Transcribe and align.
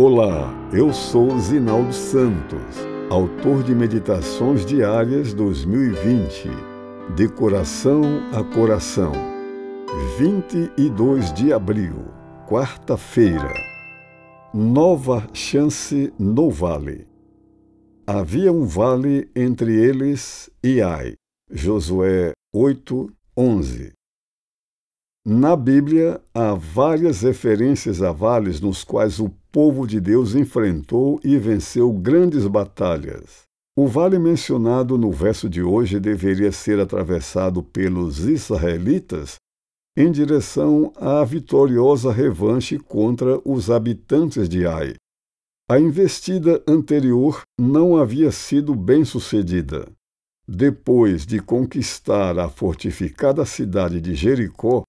Olá, 0.00 0.54
eu 0.72 0.92
sou 0.92 1.36
Zinaldo 1.40 1.92
Santos, 1.92 2.76
autor 3.10 3.64
de 3.64 3.74
Meditações 3.74 4.64
Diárias 4.64 5.34
2020, 5.34 6.48
de 7.16 7.28
coração 7.28 8.02
a 8.32 8.44
coração. 8.54 9.10
22 10.16 11.32
de 11.34 11.52
abril, 11.52 11.96
quarta-feira. 12.46 13.52
Nova 14.54 15.26
chance 15.32 16.12
no 16.16 16.48
vale. 16.48 17.04
Havia 18.06 18.52
um 18.52 18.64
vale 18.64 19.28
entre 19.34 19.74
eles 19.74 20.48
e 20.62 20.80
Ai. 20.80 21.14
Josué 21.50 22.34
8, 22.54 23.12
11. 23.36 23.92
Na 25.26 25.56
Bíblia, 25.56 26.20
há 26.32 26.54
várias 26.54 27.22
referências 27.22 28.00
a 28.00 28.12
vales 28.12 28.60
nos 28.60 28.84
quais 28.84 29.18
o 29.18 29.28
povo 29.58 29.88
de 29.88 30.00
Deus 30.00 30.36
enfrentou 30.36 31.18
e 31.24 31.36
venceu 31.36 31.92
grandes 31.92 32.46
batalhas. 32.46 33.42
O 33.76 33.88
vale 33.88 34.16
mencionado 34.16 34.96
no 34.96 35.10
verso 35.10 35.50
de 35.50 35.60
hoje 35.60 35.98
deveria 35.98 36.52
ser 36.52 36.78
atravessado 36.78 37.60
pelos 37.60 38.20
israelitas 38.20 39.34
em 39.96 40.12
direção 40.12 40.92
à 40.94 41.24
vitoriosa 41.24 42.12
revanche 42.12 42.78
contra 42.78 43.40
os 43.44 43.68
habitantes 43.68 44.48
de 44.48 44.64
Ai. 44.64 44.94
A 45.68 45.80
investida 45.80 46.62
anterior 46.64 47.42
não 47.60 47.96
havia 47.96 48.30
sido 48.30 48.76
bem 48.76 49.04
sucedida. 49.04 49.90
Depois 50.46 51.26
de 51.26 51.40
conquistar 51.40 52.38
a 52.38 52.48
fortificada 52.48 53.44
cidade 53.44 54.00
de 54.00 54.14
Jericó, 54.14 54.84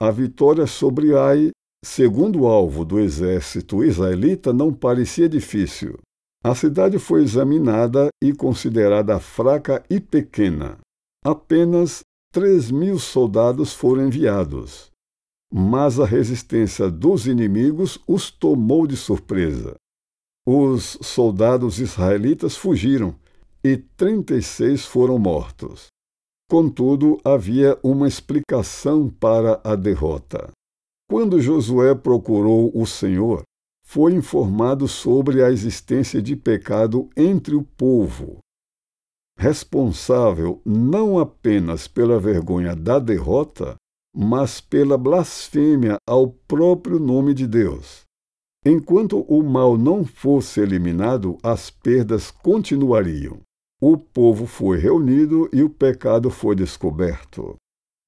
a 0.00 0.12
vitória 0.12 0.68
sobre 0.68 1.12
Ai, 1.12 1.50
segundo 1.84 2.40
o 2.42 2.46
alvo 2.46 2.84
do 2.84 2.98
exército 2.98 3.84
israelita, 3.84 4.52
não 4.52 4.72
parecia 4.72 5.28
difícil. 5.28 5.98
A 6.44 6.54
cidade 6.54 6.98
foi 6.98 7.22
examinada 7.22 8.08
e 8.22 8.32
considerada 8.32 9.18
fraca 9.20 9.84
e 9.88 10.00
pequena. 10.00 10.78
Apenas 11.24 12.00
três 12.32 12.70
mil 12.70 12.98
soldados 12.98 13.72
foram 13.72 14.06
enviados. 14.06 14.90
Mas 15.52 16.00
a 16.00 16.06
resistência 16.06 16.90
dos 16.90 17.26
inimigos 17.26 17.98
os 18.08 18.30
tomou 18.30 18.86
de 18.86 18.96
surpresa. 18.96 19.74
Os 20.46 20.98
soldados 21.02 21.78
israelitas 21.78 22.56
fugiram 22.56 23.14
e 23.62 23.76
36 23.76 24.84
foram 24.84 25.18
mortos. 25.18 25.86
Contudo, 26.50 27.18
havia 27.24 27.78
uma 27.82 28.08
explicação 28.08 29.08
para 29.08 29.60
a 29.62 29.76
derrota. 29.76 30.50
Quando 31.12 31.38
Josué 31.42 31.94
procurou 31.94 32.72
o 32.74 32.86
Senhor, 32.86 33.42
foi 33.84 34.14
informado 34.14 34.88
sobre 34.88 35.44
a 35.44 35.50
existência 35.50 36.22
de 36.22 36.34
pecado 36.34 37.10
entre 37.14 37.54
o 37.54 37.62
povo, 37.62 38.38
responsável 39.38 40.62
não 40.64 41.18
apenas 41.18 41.86
pela 41.86 42.18
vergonha 42.18 42.74
da 42.74 42.98
derrota, 42.98 43.76
mas 44.16 44.58
pela 44.58 44.96
blasfêmia 44.96 45.98
ao 46.08 46.30
próprio 46.30 46.98
nome 46.98 47.34
de 47.34 47.46
Deus. 47.46 48.04
Enquanto 48.64 49.20
o 49.28 49.42
mal 49.42 49.76
não 49.76 50.06
fosse 50.06 50.60
eliminado, 50.60 51.36
as 51.42 51.68
perdas 51.68 52.30
continuariam 52.30 53.38
o 53.84 53.98
povo 53.98 54.46
foi 54.46 54.78
reunido 54.78 55.50
e 55.52 55.62
o 55.62 55.68
pecado 55.68 56.30
foi 56.30 56.54
descoberto. 56.54 57.56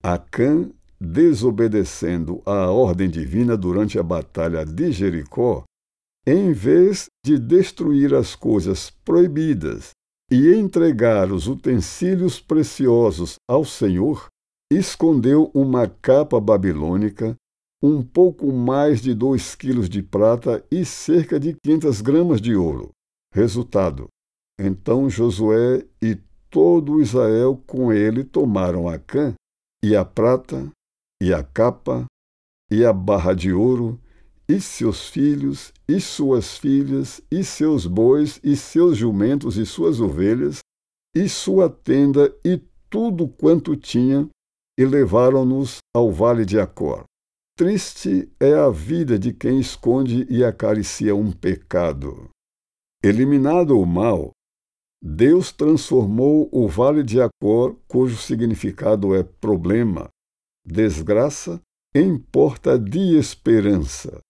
Acã, 0.00 0.70
desobedecendo 1.04 2.42
à 2.46 2.70
ordem 2.70 3.08
divina 3.08 3.56
durante 3.56 3.98
a 3.98 4.02
batalha 4.02 4.64
de 4.64 4.90
Jericó, 4.90 5.64
em 6.26 6.52
vez 6.52 7.06
de 7.24 7.38
destruir 7.38 8.14
as 8.14 8.34
coisas 8.34 8.90
proibidas 9.04 9.90
e 10.30 10.54
entregar 10.54 11.30
os 11.30 11.46
utensílios 11.46 12.40
preciosos 12.40 13.36
ao 13.48 13.64
Senhor, 13.64 14.26
escondeu 14.72 15.50
uma 15.54 15.86
capa 15.86 16.40
babilônica, 16.40 17.36
um 17.82 18.02
pouco 18.02 18.50
mais 18.50 19.02
de 19.02 19.12
dois 19.14 19.54
quilos 19.54 19.88
de 19.88 20.02
prata 20.02 20.64
e 20.70 20.84
cerca 20.84 21.38
de 21.38 21.54
500 21.62 22.00
gramas 22.00 22.40
de 22.40 22.56
ouro. 22.56 22.90
Resultado: 23.32 24.08
então 24.58 25.10
Josué 25.10 25.84
e 26.00 26.16
todo 26.48 27.00
Israel 27.00 27.60
com 27.66 27.92
ele 27.92 28.24
tomaram 28.24 28.88
a 28.88 28.98
cã 28.98 29.34
e 29.84 29.94
a 29.94 30.04
prata 30.04 30.70
e 31.24 31.32
a 31.32 31.42
capa 31.42 32.04
e 32.70 32.84
a 32.84 32.92
barra 32.92 33.32
de 33.32 33.50
ouro 33.50 33.98
e 34.46 34.60
seus 34.60 35.08
filhos 35.08 35.72
e 35.88 35.98
suas 35.98 36.58
filhas 36.58 37.22
e 37.30 37.42
seus 37.42 37.86
bois 37.86 38.38
e 38.44 38.54
seus 38.54 38.98
jumentos 38.98 39.56
e 39.56 39.64
suas 39.64 40.02
ovelhas 40.02 40.58
e 41.16 41.26
sua 41.26 41.70
tenda 41.70 42.30
e 42.44 42.60
tudo 42.90 43.26
quanto 43.26 43.74
tinha 43.74 44.28
e 44.78 44.84
levaram-nos 44.84 45.78
ao 45.96 46.12
vale 46.12 46.44
de 46.44 46.60
Acor. 46.60 47.04
Triste 47.56 48.30
é 48.38 48.52
a 48.52 48.68
vida 48.68 49.18
de 49.18 49.32
quem 49.32 49.58
esconde 49.58 50.26
e 50.28 50.44
acaricia 50.44 51.16
um 51.16 51.32
pecado. 51.32 52.28
Eliminado 53.02 53.80
o 53.80 53.86
mal, 53.86 54.32
Deus 55.02 55.52
transformou 55.52 56.50
o 56.52 56.68
vale 56.68 57.02
de 57.02 57.18
Acor, 57.18 57.76
cujo 57.88 58.16
significado 58.16 59.14
é 59.14 59.22
problema, 59.22 60.10
desgraça, 60.64 61.60
em 61.94 62.18
porta 62.18 62.78
de 62.78 63.16
esperança. 63.16 64.20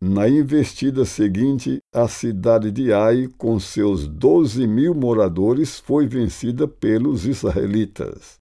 Na 0.00 0.28
investida 0.28 1.04
seguinte, 1.04 1.78
a 1.92 2.06
cidade 2.06 2.70
de 2.70 2.92
Ai, 2.92 3.28
com 3.36 3.58
seus 3.58 4.06
doze 4.06 4.66
mil 4.66 4.94
moradores, 4.94 5.78
foi 5.80 6.06
vencida 6.06 6.68
pelos 6.68 7.26
israelitas. 7.26 8.36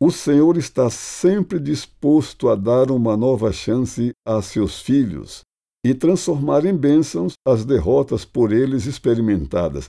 O 0.00 0.10
Senhor 0.10 0.56
está 0.56 0.88
sempre 0.90 1.58
disposto 1.58 2.48
a 2.48 2.54
dar 2.54 2.90
uma 2.90 3.16
nova 3.16 3.52
chance 3.52 4.12
a 4.26 4.40
seus 4.40 4.80
filhos 4.80 5.40
e 5.84 5.94
transformar 5.94 6.64
em 6.64 6.76
bênçãos 6.76 7.34
as 7.46 7.64
derrotas 7.64 8.24
por 8.24 8.52
eles 8.52 8.86
experimentadas, 8.86 9.86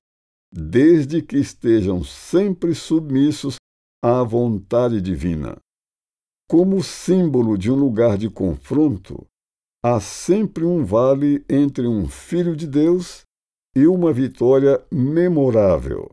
desde 0.53 1.21
que 1.21 1.37
estejam 1.37 2.03
sempre 2.03 2.73
submissos 2.73 3.55
à 4.03 4.23
vontade 4.23 5.01
divina. 5.01 5.57
Como 6.49 6.81
símbolo 6.81 7.57
de 7.57 7.71
um 7.71 7.75
lugar 7.75 8.17
de 8.17 8.29
confronto, 8.29 9.25
há 9.83 9.99
sempre 9.99 10.63
um 10.63 10.83
vale 10.85 11.43
entre 11.49 11.87
um 11.87 12.07
filho 12.07 12.55
de 12.55 12.65
Deus 12.65 13.21
e 13.75 13.85
uma 13.85 14.13
vitória 14.13 14.81
memorável. 14.91 16.09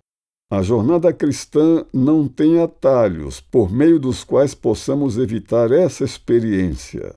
A 0.51 0.61
jornada 0.61 1.13
cristã 1.13 1.87
não 1.93 2.29
tem 2.29 2.61
atalhos 2.61 3.41
por 3.41 3.73
meio 3.73 3.99
dos 3.99 4.25
quais 4.25 4.55
possamos 4.55 5.17
evitar 5.19 5.71
essa 5.71 6.05
experiência. 6.05 7.13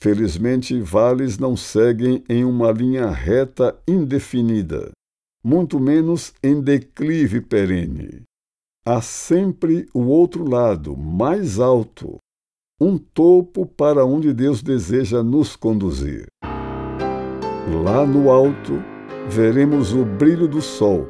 Felizmente, 0.00 0.80
vales 0.80 1.38
não 1.38 1.56
seguem 1.56 2.24
em 2.28 2.44
uma 2.44 2.72
linha 2.72 3.08
reta 3.08 3.80
indefinida 3.86 4.90
muito 5.42 5.80
menos 5.80 6.32
em 6.42 6.60
declive 6.60 7.40
perene. 7.40 8.22
Há 8.84 9.00
sempre 9.00 9.88
o 9.92 10.02
outro 10.06 10.48
lado, 10.48 10.96
mais 10.96 11.58
alto, 11.58 12.18
um 12.82 12.98
topo 12.98 13.64
para 13.64 14.04
onde 14.04 14.32
Deus 14.32 14.60
deseja 14.60 15.22
nos 15.22 15.54
conduzir. 15.54 16.26
Lá 17.84 18.04
no 18.04 18.28
alto, 18.28 18.82
veremos 19.28 19.94
o 19.94 20.04
brilho 20.04 20.48
do 20.48 20.60
sol 20.60 21.08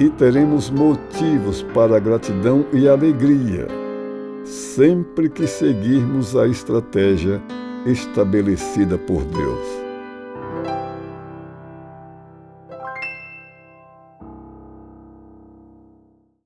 e 0.00 0.10
teremos 0.10 0.68
motivos 0.68 1.62
para 1.72 2.00
gratidão 2.00 2.66
e 2.72 2.88
alegria, 2.88 3.68
sempre 4.44 5.28
que 5.28 5.46
seguirmos 5.46 6.34
a 6.34 6.48
estratégia 6.48 7.40
estabelecida 7.86 8.98
por 8.98 9.22
Deus. 9.22 9.89